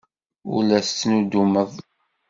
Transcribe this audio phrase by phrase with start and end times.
[0.53, 1.71] Ur la tettnuddumeḍ.